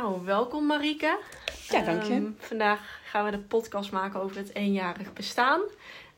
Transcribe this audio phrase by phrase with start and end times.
[0.00, 1.18] Nou, welkom Marike.
[1.68, 2.12] Ja, dank je.
[2.12, 5.60] Ehm, vandaag gaan we de podcast maken over het eenjarig bestaan.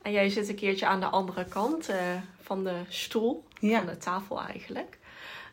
[0.03, 1.97] En jij zit een keertje aan de andere kant eh,
[2.41, 3.79] van de stoel, Ja.
[3.79, 4.99] van de tafel eigenlijk.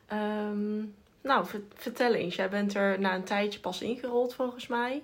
[0.08, 0.78] Ehm,
[1.22, 2.36] nou, ver- vertel eens.
[2.36, 5.02] Jij bent er na een tijdje pas ingerold volgens mij.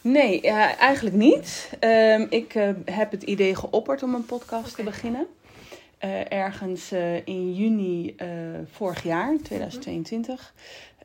[0.00, 1.72] Nee, ja, eigenlijk niet.
[1.80, 5.26] Ehm, ik eh, heb het idee geopperd om een podcast te beginnen.
[5.98, 8.28] Eh, ergens eh, in juni eh,
[8.70, 10.52] vorig jaar, 2022.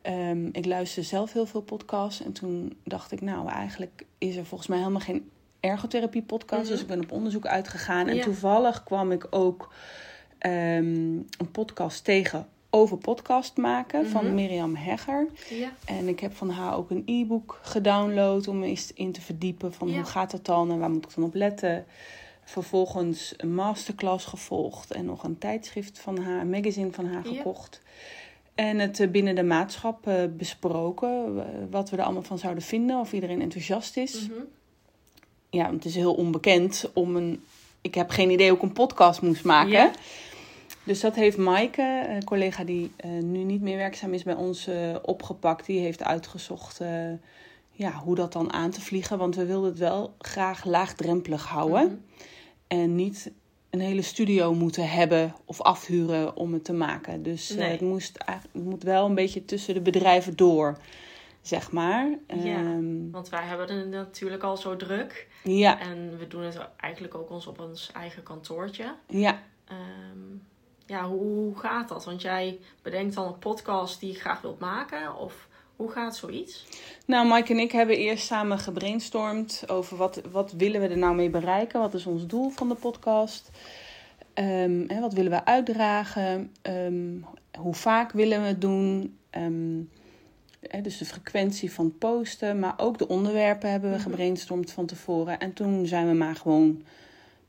[0.05, 2.23] Ehm, ik luisterde zelf heel veel podcasts.
[2.23, 6.62] En toen dacht ik, nou, eigenlijk is er volgens mij helemaal geen ergotherapie podcast.
[6.62, 6.72] Mhm.
[6.72, 8.08] Dus ik ben op onderzoek uitgegaan.
[8.08, 8.23] En Ja.
[8.23, 9.73] toevallig kwam ik ook
[10.38, 10.86] ehm,
[11.38, 14.12] een podcast tegen over podcast maken Mhm.
[14.12, 15.28] van Mirjam Hegger.
[15.50, 15.72] Ja.
[15.86, 19.73] En ik heb van haar ook een e-book gedownload om me eens in te verdiepen
[19.73, 19.95] van Ja.
[19.95, 21.86] hoe gaat dat dan en waar moet ik dan op letten.
[22.44, 27.81] Vervolgens een masterclass gevolgd en nog een tijdschrift van haar, een magazine van haar gekocht.
[28.56, 32.64] En het eh, binnen de maatschap eh, besproken, eh, wat we er allemaal van zouden
[32.64, 34.28] vinden, of iedereen enthousiast is.
[34.28, 34.39] Mhm.
[35.50, 37.44] Ja, want het is heel onbekend om een...
[37.81, 39.92] Ik heb geen idee hoe ik een podcast moest maken.
[40.84, 44.69] Dus dat heeft Maaike, een collega die nu niet meer werkzaam is bij ons,
[45.02, 45.66] opgepakt.
[45.66, 46.81] Die heeft uitgezocht
[47.72, 49.17] ja, hoe dat dan aan te vliegen.
[49.17, 51.86] Want we wilden het wel graag laagdrempelig houden.
[51.86, 51.95] Mhm.
[52.67, 53.31] En niet
[53.76, 57.23] een hele studio moeten hebben of afhuren om het te maken.
[57.23, 60.78] Dus eh, het, moest, het moet wel een beetje tussen de bedrijven door,
[61.42, 62.09] zeg maar.
[62.28, 62.56] Ja.
[62.56, 65.28] Ehm, Want wij hebben het natuurlijk al zo druk.
[65.44, 68.96] ja, En we doen het eigenlijk ook ons op ons eigen kantoortje.
[69.08, 69.42] ja.
[69.68, 70.38] Ehm,
[70.86, 72.06] ja, hoe, hoe gaat dat?
[72.06, 75.16] Want jij bedenkt dan een podcast die je graag wilt maken?
[75.18, 76.66] Of hoe gaat zoiets?
[77.06, 81.16] Nou, Mike en ik hebben eerst samen gebrainstormd over wat, wat willen we er nou
[81.16, 81.80] mee bereiken?
[81.80, 83.50] Wat is ons doel van de podcast?
[84.34, 86.52] Ehm, hè, wat willen we uitdragen?
[86.62, 87.14] Ehm,
[87.59, 89.18] hoe vaak willen we het doen?
[89.30, 89.80] Ehm,
[90.62, 94.06] hè, dus de frequentie van posten, maar ook de onderwerpen hebben we Mhm.
[94.06, 95.40] gebrainstormd van tevoren.
[95.40, 96.84] En toen zijn we maar gewoon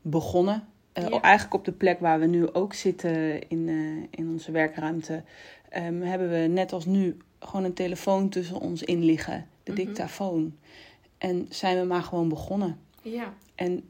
[0.01, 0.67] begonnen.
[0.97, 1.21] Eh, Ja.
[1.21, 5.23] Eigenlijk op de plek waar we nu ook zitten in, eh, in onze werkruimte.
[5.69, 9.47] ehm, hebben we net als nu gewoon een telefoon tussen ons in liggen.
[9.63, 9.81] De Mhm.
[9.85, 10.55] dictafoon.
[11.17, 12.79] En zijn we maar gewoon begonnen.
[13.01, 13.33] Ja.
[13.55, 13.83] En,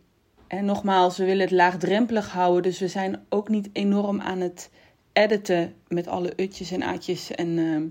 [0.47, 2.63] en nogmaals, we willen het laagdrempelig houden.
[2.63, 4.69] Dus we zijn ook niet enorm aan het
[5.13, 7.83] editen met alle utjes en aatjes en, ehm,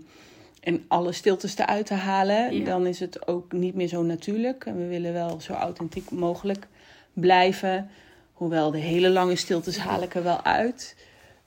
[0.60, 2.54] en alle stiltes eruit te halen.
[2.58, 2.64] Ja.
[2.64, 4.64] Dan is het ook niet meer zo natuurlijk.
[4.66, 6.66] En we willen wel zo authentiek mogelijk
[7.12, 7.88] blijven.
[8.36, 10.96] Hoewel de hele lange stiltes haal ik er wel uit.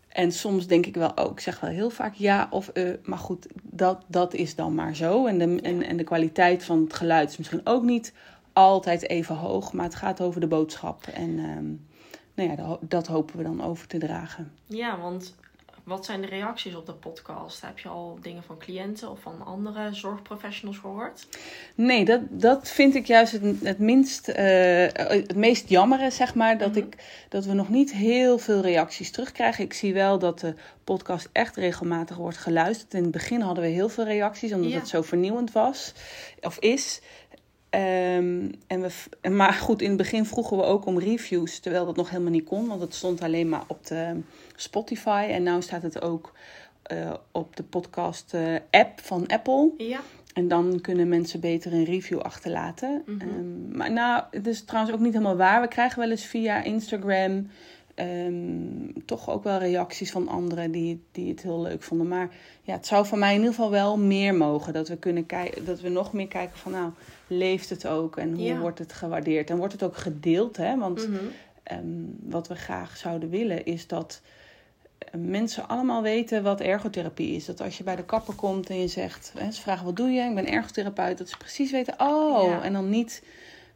[0.08, 2.94] En soms denk ik wel, oh, ik zeg wel heel vaak ja of eh.
[3.04, 5.26] Maar goed, dat, dat is dan maar zo.
[5.26, 8.14] En de, en, en de kwaliteit van het geluid is misschien ook niet
[8.54, 9.74] altijd even hoog.
[9.74, 11.08] Maar het gaat over de boodschap.
[11.08, 11.74] En ehm,
[12.34, 14.52] nou ja, dat, dat hopen we dan over te dragen.
[14.68, 15.36] ja, want
[15.90, 17.62] wat zijn de reacties op de podcast?
[17.62, 21.28] Heb je al dingen van cliënten of van andere zorgprofessionals gehoord?
[21.76, 24.46] Nee, dat, dat vind ik juist het, het minst, eh,
[24.92, 26.58] het meest jammere, zeg maar.
[26.58, 26.78] Dat, Mhm.
[26.78, 26.96] ik,
[27.30, 29.64] dat we nog niet heel veel reacties terugkrijgen.
[29.64, 32.94] Ik zie wel dat de podcast echt regelmatig wordt geluisterd.
[32.94, 34.78] In het begin hadden we heel veel reacties, omdat Ja.
[34.78, 35.94] het zo vernieuwend was,
[36.42, 37.02] of is.
[37.70, 41.96] Ehm, en we, maar goed, in het begin vroegen we ook om reviews, terwijl dat
[41.96, 42.68] nog helemaal niet kon.
[42.68, 44.22] Want het stond alleen maar op de
[44.56, 45.28] Spotify.
[45.30, 46.34] En nu staat het ook
[46.84, 49.72] eh, op de podcast-app van Apple.
[49.78, 50.00] Ja.
[50.34, 53.04] En dan kunnen mensen beter een review achterlaten.
[53.06, 53.22] Mhm.
[53.22, 55.62] Ehm, maar nou, het is trouwens ook niet helemaal waar.
[55.62, 57.48] We krijgen wel eens via Instagram
[58.00, 62.08] ehm, toch ook wel reacties van anderen die, die het heel leuk vonden.
[62.08, 62.30] Maar
[62.62, 64.74] ja, het zou voor mij in ieder geval wel meer mogen.
[64.74, 66.92] Dat we, kunnen kijken, dat we nog meer kijken van nou,
[67.28, 68.60] leeft het ook en hoe Ja.
[68.60, 69.50] wordt het gewaardeerd?
[69.50, 70.58] En wordt het ook gedeeld?
[70.58, 70.78] Hè?
[70.78, 71.18] Want Mhm.
[71.64, 71.80] Ehm,
[72.24, 74.22] wat we graag zouden willen is dat
[74.98, 77.46] eh, mensen allemaal weten wat ergotherapie is.
[77.46, 80.10] Dat als je bij de kapper komt en je zegt, hè, ze vragen wat doe
[80.10, 80.22] je?
[80.22, 81.18] Ik ben ergotherapeut.
[81.18, 82.64] Dat ze precies weten, oh, Ja.
[82.64, 83.24] en dan niet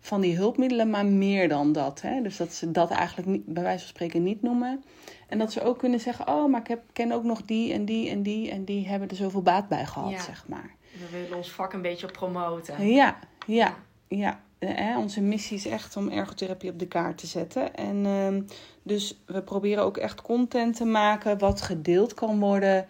[0.03, 2.01] van die hulpmiddelen, maar meer dan dat.
[2.01, 2.21] Hè?
[2.21, 4.83] Dus dat ze dat eigenlijk niet, bij wijze van spreken niet noemen.
[5.27, 7.85] En dat ze ook kunnen zeggen, oh, maar ik heb, ken ook nog die en
[7.85, 10.21] die en die en die hebben er zoveel baat bij gehad, Ja.
[10.21, 10.75] zeg maar.
[10.91, 12.87] We willen ons vak een beetje promoten.
[12.87, 13.75] Ja, ja,
[14.07, 14.39] ja.
[14.59, 17.75] Hè, onze missie is echt om ergotherapie op de kaart te zetten.
[17.75, 18.41] En ehm,
[18.83, 22.85] dus we proberen ook echt content te maken wat gedeeld kan worden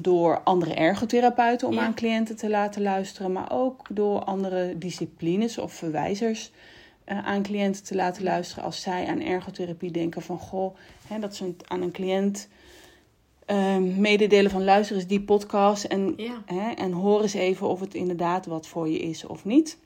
[0.00, 1.80] door andere ergotherapeuten om Ja.
[1.84, 6.50] aan cliënten te laten luisteren, maar ook door andere disciplines of verwijzers
[7.04, 10.76] eh, aan cliënten te laten luisteren als zij aan ergotherapie denken van goh,
[11.06, 12.48] hè, dat ze aan een cliënt
[13.46, 16.42] eh, mededelen van luister eens die podcast en, Ja.
[16.46, 19.78] hè, en hoor eens even of het inderdaad wat voor je is of niet.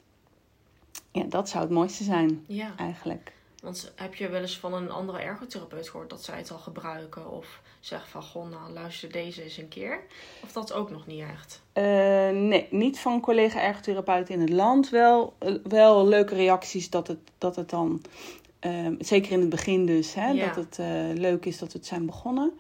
[1.13, 2.73] Ja, dat zou het mooiste zijn Ja.
[2.77, 3.33] eigenlijk.
[3.61, 7.31] Want heb je wel eens van een andere ergotherapeut gehoord dat zij het al gebruiken?
[7.31, 10.01] Of zeggen van, goh, nou luister deze eens een keer.
[10.43, 11.61] Of dat ook nog niet echt?
[11.73, 11.85] Eh,
[12.31, 14.89] nee, niet van collega-ergotherapeuten in het land.
[14.91, 18.03] Wel, eh, wel leuke reacties dat het, dat het dan,
[18.59, 20.47] eh, zeker in het begin dus, hè, Ja.
[20.47, 22.53] dat het eh, leuk is dat we het zijn begonnen.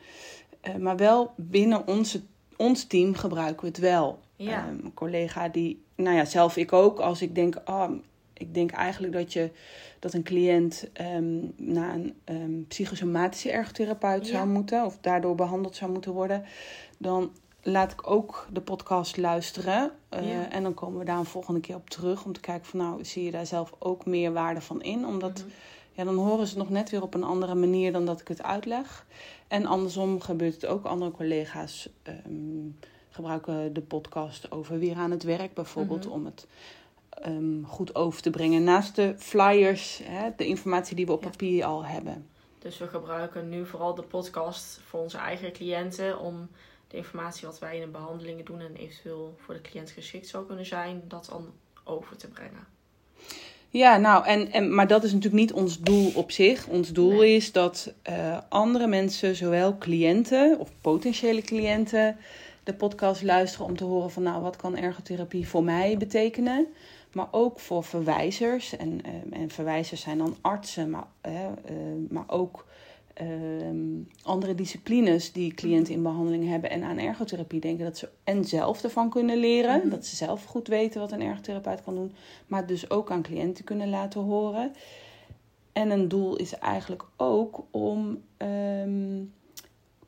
[0.78, 2.22] Maar wel binnen onze,
[2.56, 4.18] ons team gebruiken we het wel.
[4.36, 4.66] Ja.
[4.66, 7.90] Ehm, een collega die, nou ja, zelf ik ook, als ik denk, ah,
[8.40, 9.50] ik denk eigenlijk dat je
[9.98, 14.32] dat een cliënt ehm, naar een ehm, psychosomatische ergotherapeut Ja.
[14.32, 16.44] zou moeten, of daardoor behandeld zou moeten worden,
[16.98, 17.30] dan
[17.62, 19.90] laat ik ook de podcast luisteren.
[20.08, 20.50] Eh, Ja.
[20.50, 23.04] En dan komen we daar een volgende keer op terug om te kijken van nou,
[23.04, 25.06] zie je daar zelf ook meer waarde van in?
[25.06, 25.48] Omdat Mhm.
[25.92, 28.28] ja, dan horen ze het nog net weer op een andere manier dan dat ik
[28.28, 29.06] het uitleg.
[29.48, 30.84] En andersom gebeurt het ook.
[30.84, 32.68] Andere collega's ehm,
[33.10, 36.12] gebruiken de podcast over weer aan het werk bijvoorbeeld Mhm.
[36.14, 36.46] om het
[37.20, 38.64] ehm, goed over te brengen.
[38.64, 41.28] Naast de flyers, hè, de informatie die we op Ja.
[41.28, 42.26] papier al hebben.
[42.58, 46.18] Dus we gebruiken nu vooral de podcast voor onze eigen cliënten.
[46.18, 46.48] Om
[46.88, 50.46] de informatie wat wij in de behandelingen doen en eventueel voor de cliënt geschikt zou
[50.46, 51.46] kunnen zijn, dat dan
[51.84, 52.66] over te brengen.
[53.72, 56.66] Ja, nou, en, en, maar dat is natuurlijk niet ons doel op zich.
[56.66, 57.34] Ons doel Nee.
[57.36, 62.16] is dat eh, andere mensen, zowel cliënten of potentiële cliënten,
[62.64, 66.66] de podcast luisteren om te horen van, nou, wat kan ergotherapie voor mij betekenen?
[67.12, 68.76] Maar ook voor verwijzers.
[68.76, 71.52] En, eh, en verwijzers zijn dan artsen, maar, eh, eh,
[72.08, 72.68] maar ook
[73.14, 77.84] ehm, andere disciplines die cliënten in behandeling hebben en aan ergotherapie denken.
[77.84, 79.88] Dat ze en zelf ervan kunnen leren, Mhm.
[79.88, 82.12] dat ze zelf goed weten wat een ergotherapeut kan doen
[82.46, 84.72] maar dus ook aan cliënten kunnen laten horen.
[85.72, 89.22] En een doel is eigenlijk ook om ehm,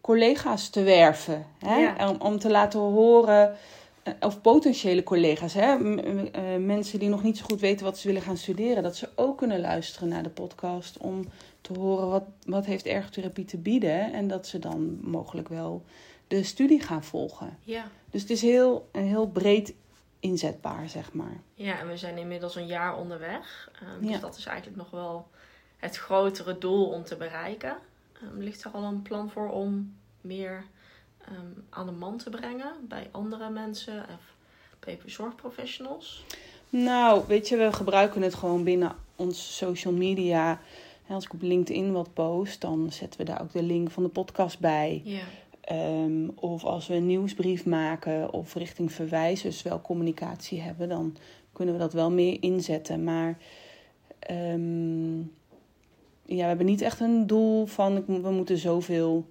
[0.03, 1.47] collega's te werven.
[1.59, 1.77] Hè?
[1.77, 2.09] Ja.
[2.09, 3.57] Om, om te laten horen,
[4.03, 5.75] eh, of potentiële collega's, hè?
[5.79, 5.99] M-
[6.33, 9.09] eh, mensen die nog niet zo goed weten wat ze willen gaan studeren, dat ze
[9.15, 11.25] ook kunnen luisteren naar de podcast om
[11.61, 14.13] te horen wat, wat heeft ergotherapie te bieden.
[14.13, 15.83] En dat ze dan mogelijk wel
[16.27, 17.59] de studie gaan volgen.
[17.63, 17.85] Ja.
[18.11, 19.75] Dus het is heel, heel breed
[20.21, 21.41] inzetbaar, zeg maar.
[21.55, 23.71] Ja, en we zijn inmiddels een jaar onderweg.
[23.83, 24.11] Ehm, Ja.
[24.13, 25.27] Dus dat is eigenlijk nog wel
[25.77, 27.77] het grotere doel om te bereiken.
[28.23, 30.65] Ehm, ligt er al een plan voor om meer
[31.25, 34.35] ehm, aan de man te brengen bij andere mensen of
[34.81, 36.25] bij zorgprofessionals?
[36.69, 40.61] Nou, weet je, we gebruiken het gewoon binnen onze social media.
[41.07, 44.03] En als ik op LinkedIn wat post, dan zetten we daar ook de link van
[44.03, 45.03] de podcast bij.
[45.05, 45.23] Ja.
[45.61, 51.17] Ehm, of als we een nieuwsbrief maken of richting verwijzers wel communicatie hebben, dan
[51.53, 53.05] kunnen we dat wel meer inzetten.
[53.05, 53.39] Maar
[56.25, 59.27] ja, we hebben niet echt een doel van we moeten zoveel.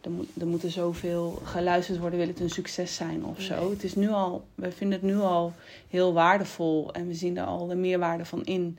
[0.00, 3.60] Er, moet, er moeten zoveel geluisterd worden, wil het een succes zijn of zo.
[3.60, 3.70] Nee.
[3.70, 5.52] Het is nu al, we vinden het nu al
[5.88, 8.78] heel waardevol en we zien er al de meerwaarde van in.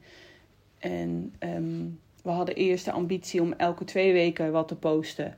[0.79, 1.85] En ehm,
[2.21, 5.37] we hadden eerst de ambitie om elke twee weken wat te posten.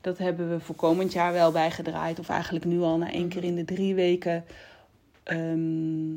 [0.00, 2.18] Dat hebben we voor komend jaar wel bijgedraaid.
[2.18, 4.44] Of eigenlijk nu al na één keer in de drie weken.
[5.22, 6.12] Ehm,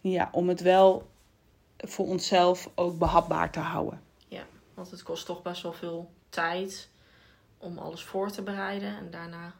[0.00, 1.06] ja, om het wel
[1.76, 4.00] voor onszelf ook behapbaar te houden.
[4.74, 6.88] Want het kost toch best wel veel tijd
[7.58, 9.52] om alles voor te bereiden en daarna.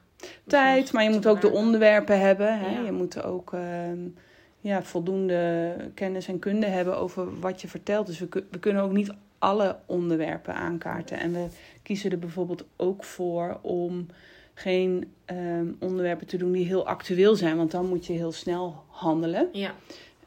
[0.46, 2.58] Tijd, maar je moet ook de onderwerpen hebben.
[2.58, 2.70] Hè?
[2.70, 2.80] Ja.
[2.80, 4.08] Je moet ook ehm,
[4.60, 8.06] ja, voldoende kennis en kunde hebben over wat je vertelt.
[8.06, 11.18] Dus we, we kunnen ook niet alle onderwerpen aankaarten.
[11.18, 11.46] En we
[11.82, 14.06] kiezen er bijvoorbeeld ook voor om
[14.54, 17.56] geen ehm, onderwerpen te doen die heel actueel zijn.
[17.56, 19.48] Want dan moet je heel snel handelen.
[19.52, 19.74] Ja,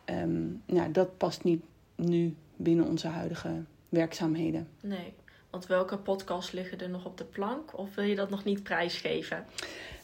[0.07, 1.63] Ehm, nou, dat past niet
[1.95, 3.49] nu binnen onze huidige
[3.89, 4.67] werkzaamheden.
[4.81, 5.13] nee.
[5.49, 7.77] Want welke podcasts liggen er nog op de plank?
[7.77, 9.45] Of wil je dat nog niet prijsgeven?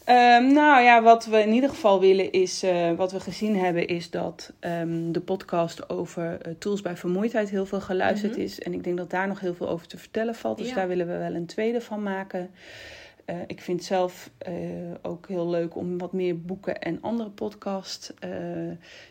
[0.04, 3.88] Ehm, nou ja, wat we in ieder geval willen is, eh, wat we gezien hebben,
[3.88, 8.42] is dat ehm, de podcast over eh, tools bij vermoeidheid heel veel geluisterd Mhm.
[8.42, 8.60] is.
[8.60, 10.58] En ik denk dat daar nog heel veel over te vertellen valt.
[10.58, 10.76] Dus Ja.
[10.76, 12.52] daar willen we wel een tweede van maken.
[13.26, 14.54] Eh, ik vind het zelf eh,
[15.02, 18.30] ook heel leuk om wat meer boeken en andere podcasts eh,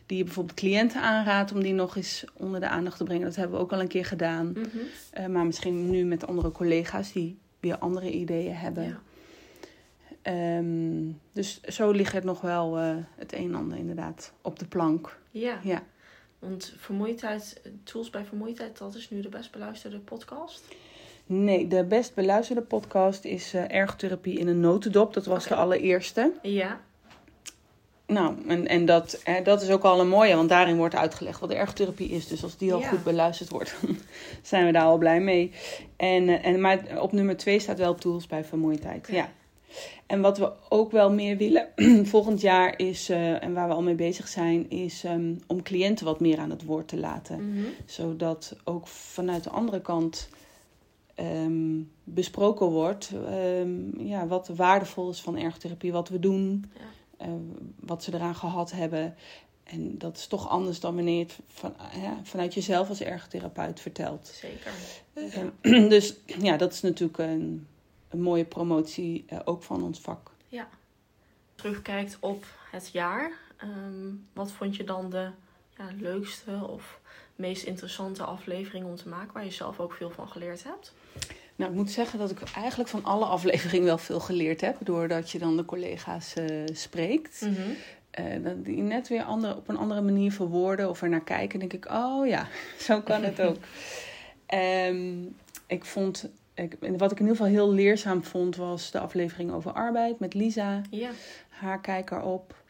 [0.06, 3.24] die je bijvoorbeeld cliënten aanraadt om die nog eens onder de aandacht te brengen.
[3.24, 4.52] Dat hebben we ook al een keer gedaan.
[4.52, 5.32] Mhm.
[5.32, 8.84] Maar misschien nu met andere collega's die weer andere ideeën hebben.
[8.84, 9.00] Ja.
[10.22, 12.76] Ehm, dus zo ligt er nog wel
[13.16, 15.18] het een en ander inderdaad op de plank.
[15.30, 15.82] ja, Ja.
[16.38, 20.64] want vermoeidheid, tools bij vermoeidheid, dat is nu de best beluisterde podcast.
[21.26, 25.14] Nee, de best beluisterde podcast is eh Ergotherapie in een notendop.
[25.14, 26.32] Dat was de allereerste.
[26.42, 26.80] Ja,
[28.06, 31.40] Nou, en, en dat, hè, dat is ook al een mooie, want daarin wordt uitgelegd
[31.40, 32.26] wat ergotherapie is.
[32.28, 32.88] Dus als die al Ja.
[32.88, 33.96] goed beluisterd wordt, dan
[34.42, 35.52] zijn we daar al blij mee.
[35.96, 39.08] En, eh, en, maar op nummer twee staat wel tools bij vermoeidheid.
[39.10, 39.28] Ja.
[40.06, 41.68] En wat we ook wel meer willen
[42.14, 46.04] volgend jaar is, eh, en waar we al mee bezig zijn, is ehm, om cliënten
[46.06, 47.48] wat meer aan het woord te laten.
[47.52, 47.64] Mhm.
[47.86, 50.28] Zodat ook vanuit de andere kant
[51.22, 56.80] ehm, besproken wordt ehm, ja, wat waardevol is van ergotherapie, wat we doen, Ja.
[57.16, 57.32] eh,
[57.80, 59.14] wat ze eraan gehad hebben.
[59.64, 63.80] En dat is toch anders dan wanneer je het van, ja, vanuit jezelf als ergotherapeut
[63.80, 64.26] vertelt.
[64.26, 64.72] Zeker.
[65.62, 67.66] Ehm, dus ja, dat is natuurlijk een,
[68.08, 70.30] een mooie promotie eh, ook van ons vak.
[71.54, 73.32] Terugkijkt op het jaar.
[74.32, 75.30] wat vond je dan de
[75.82, 77.00] ja, leukste of
[77.36, 80.92] meest interessante aflevering om te maken, waar je zelf ook veel van geleerd hebt?
[81.56, 84.76] Nou, ik moet zeggen dat ik eigenlijk van alle afleveringen wel veel geleerd heb.
[84.80, 87.48] Doordat je dan de collega's eh, spreekt.
[88.10, 91.58] Eh, dat die net weer andere, op een andere manier verwoorden of er naar kijken.
[91.58, 92.48] denk ik, oh ja,
[92.86, 93.56] zo kan het ook.
[94.46, 95.24] Ehm,
[95.66, 99.72] ik vond, ik, wat ik in ieder geval heel leerzaam vond, was de aflevering over
[99.72, 100.80] arbeid met Lisa.
[100.90, 101.10] Ja.
[101.48, 102.61] Haar kijker op.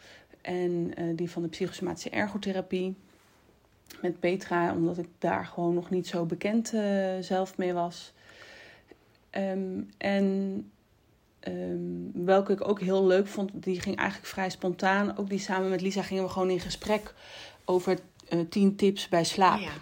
[0.43, 2.97] En eh, die van de psychosomatische ergotherapie
[4.01, 8.13] met Petra, omdat ik daar gewoon nog niet zo bekend eh, zelf mee was.
[9.31, 10.71] Ehm, en
[11.41, 15.17] ehm, welke ik ook heel leuk vond, die ging eigenlijk vrij spontaan.
[15.17, 17.15] Ook die samen met Lisa gingen we gewoon in gesprek
[17.65, 19.59] over eh, tien tips bij slaap.
[19.59, 19.73] Ja.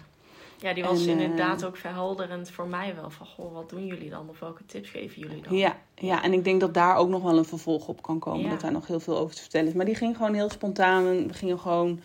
[0.61, 3.09] Ja, die was En, eh, inderdaad ook verhelderend voor mij wel.
[3.09, 4.29] Van, goh, wat doen jullie dan?
[4.29, 5.57] Of welke tips geven jullie dan?
[5.57, 8.41] Ja, ja, en ik denk dat daar ook nog wel een vervolg op kan komen.
[8.43, 8.49] Ja.
[8.49, 9.73] Dat daar nog heel veel over te vertellen is.
[9.73, 11.07] Maar die ging gewoon heel spontaan.
[11.07, 11.99] En we gingen gewoon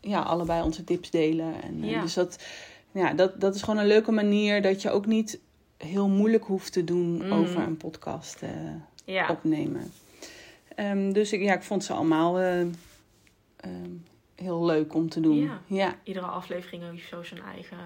[0.00, 1.62] ja, allebei onze tips delen.
[1.62, 2.00] En, eh.
[2.02, 2.44] Dus dat,
[2.92, 5.40] ja, dat, dat is gewoon een leuke manier dat je ook niet
[5.76, 7.32] heel moeilijk hoeft te doen Mm.
[7.32, 8.50] over een podcast eh,
[9.04, 9.28] Ja.
[9.30, 9.92] opnemen.
[10.74, 13.90] Ehm, dus ik, ja, ik vond ze allemaal eh, ehm,
[14.34, 15.36] heel leuk om te doen.
[15.36, 15.60] Ja.
[15.66, 15.94] ja.
[16.02, 17.78] Iedere aflevering heeft zo zijn eigen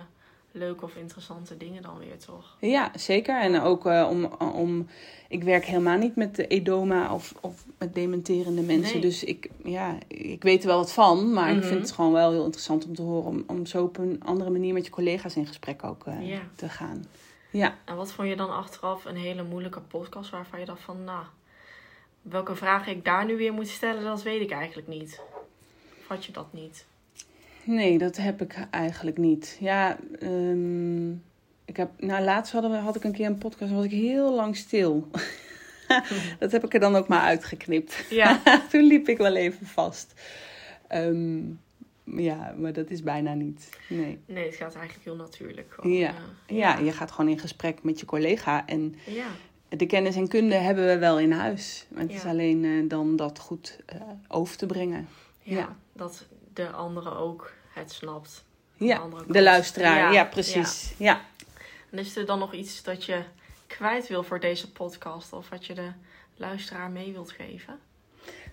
[0.56, 2.56] leuke of interessante dingen dan weer, toch?
[2.60, 3.40] Ja, zeker.
[3.40, 4.86] En ook eh, om, om.
[5.28, 8.92] Ik werk helemaal niet met de edoma of, of met dementerende mensen.
[8.92, 9.00] Nee.
[9.00, 11.32] Dus ik, ja, ik weet er wel wat van.
[11.32, 11.66] Maar ik Mhm.
[11.66, 13.25] vind het gewoon wel heel interessant om te horen.
[13.28, 16.40] Om, om zo op een andere manier met je collega's in gesprek ook eh, Ja.
[16.56, 17.04] te gaan.
[17.50, 17.75] Ja.
[17.84, 21.25] En wat vond je dan achteraf een hele moeilijke podcast waarvan je dacht van, nou,
[22.22, 25.20] welke vragen ik daar nu weer moet stellen, dat weet ik eigenlijk niet.
[26.00, 26.86] Of had je dat niet?
[27.66, 29.56] Nee, dat heb ik eigenlijk niet.
[29.61, 31.11] Ja, ehm,
[31.64, 33.90] ik heb, nou, laatst hadden we, had ik een keer een podcast en was ik
[33.90, 35.08] heel lang stil.
[36.38, 38.04] dat heb ik er dan ook maar uitgeknipt.
[38.11, 38.40] Ja.
[38.70, 40.12] Toen liep ik wel even vast.
[40.88, 41.40] Ehm,
[42.04, 43.78] ja, maar dat is bijna niet.
[43.88, 44.18] Nee.
[44.26, 45.66] Nee, het gaat eigenlijk heel natuurlijk.
[45.73, 46.14] Gewoon, Ja.
[46.46, 48.66] eh, Ja, je gaat gewoon in gesprek met je collega.
[48.66, 49.26] En ja.
[49.68, 51.87] de kennis en kunde hebben we wel in huis.
[51.88, 52.28] Maar het is Ja.
[52.28, 55.08] alleen eh, dan dat goed eh, over te brengen.
[55.42, 55.76] Ja, Ja.
[55.92, 58.45] dat de andere ook het snapt.
[58.76, 59.97] Ja, de luisteraar.
[59.97, 60.95] Ja, Ja, precies.
[60.99, 61.21] Ja.
[61.90, 63.23] En is er dan nog iets dat je
[63.66, 65.33] kwijt wil voor deze podcast?
[65.33, 65.88] Of wat je de
[66.37, 67.78] luisteraar mee wilt geven?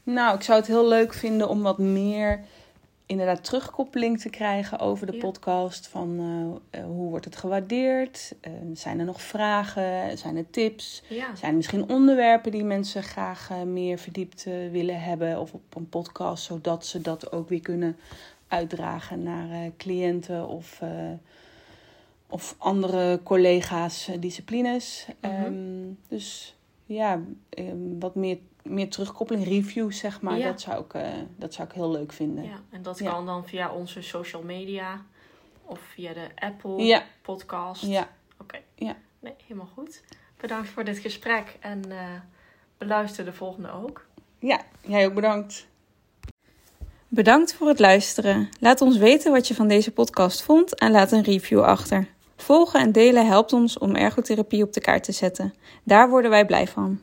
[0.04, 2.40] Nou, ik zou het heel leuk vinden om wat meer
[3.06, 5.20] inderdaad terugkoppeling te krijgen over de Ja.
[5.20, 5.88] podcast.
[5.88, 6.20] Van
[6.72, 8.34] eh, eh, hoe wordt het gewaardeerd?
[8.42, 10.18] Eh, zijn er nog vragen?
[10.18, 11.04] Zijn er tips?
[11.10, 11.36] Ja.
[11.36, 15.40] Zijn er misschien onderwerpen die mensen graag meer verdiept willen hebben?
[15.40, 17.98] Of op een podcast, zodat ze dat ook weer kunnen
[18.54, 21.12] uitdragen naar eh, cliënten of, eh,
[22.28, 25.08] of andere collega's, eh, disciplines.
[25.22, 25.32] Mhm.
[25.34, 26.56] Ehm, dus
[26.86, 30.38] ja, ehm, wat meer, meer terugkoppeling, reviews zeg maar.
[30.38, 30.48] Ja.
[30.48, 30.94] Dat, zou ik,
[31.36, 32.44] dat zou ik heel leuk vinden.
[32.44, 32.60] ja.
[32.70, 33.12] En dat Ja.
[33.12, 35.02] kan dan via onze social media
[35.64, 37.04] of via de Apple Ja.
[37.22, 37.84] podcast.
[37.86, 38.10] Ja.
[38.42, 38.58] Oké.
[38.76, 38.96] Ja.
[39.20, 40.04] Nee, helemaal goed.
[40.38, 42.08] Bedankt voor dit gesprek en eh,
[42.78, 44.08] beluister de volgende ook.
[44.40, 45.68] ja, jij ook bedankt.
[47.14, 48.50] Bedankt voor het luisteren.
[48.60, 52.08] Laat ons weten wat je van deze podcast vond en laat een review achter.
[52.38, 55.54] Volgen en delen helpt ons om ergotherapie op de kaart te zetten.
[55.84, 57.00] Daar worden wij blij van.